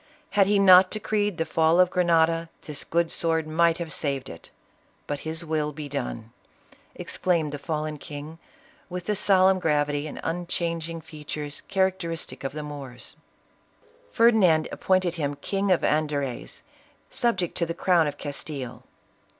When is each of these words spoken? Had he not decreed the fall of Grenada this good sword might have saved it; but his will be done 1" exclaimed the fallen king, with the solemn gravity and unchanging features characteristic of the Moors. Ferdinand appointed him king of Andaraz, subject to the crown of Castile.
Had 0.31 0.47
he 0.47 0.57
not 0.57 0.89
decreed 0.89 1.37
the 1.37 1.45
fall 1.45 1.79
of 1.79 1.91
Grenada 1.91 2.49
this 2.63 2.83
good 2.83 3.11
sword 3.11 3.45
might 3.47 3.77
have 3.77 3.93
saved 3.93 4.29
it; 4.31 4.49
but 5.05 5.19
his 5.19 5.45
will 5.45 5.71
be 5.71 5.87
done 5.87 6.15
1" 6.95 6.95
exclaimed 6.95 7.51
the 7.51 7.59
fallen 7.59 7.99
king, 7.99 8.39
with 8.89 9.05
the 9.05 9.15
solemn 9.15 9.59
gravity 9.59 10.07
and 10.07 10.19
unchanging 10.23 11.01
features 11.01 11.61
characteristic 11.67 12.43
of 12.43 12.53
the 12.53 12.63
Moors. 12.63 13.15
Ferdinand 14.09 14.67
appointed 14.71 15.13
him 15.13 15.35
king 15.35 15.69
of 15.71 15.83
Andaraz, 15.83 16.63
subject 17.11 17.53
to 17.57 17.67
the 17.67 17.75
crown 17.75 18.07
of 18.07 18.17
Castile. 18.17 18.81